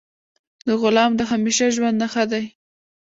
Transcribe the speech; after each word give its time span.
د 0.67 0.69
غلام 0.81 1.11
د 1.17 1.21
همیشه 1.31 1.67
ژوند 1.75 1.95
نه 2.01 2.07
ښه 2.13 2.23
دی. 2.31 2.45